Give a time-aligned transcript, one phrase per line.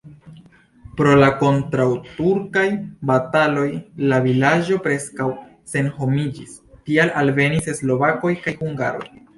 [1.01, 2.65] Pro la kontraŭturkaj
[3.11, 3.67] bataloj
[4.13, 5.31] la vilaĝo preskaŭ
[5.75, 6.59] senhomiĝis,
[6.91, 9.11] tial alvenis slovakoj kaj hungaroj.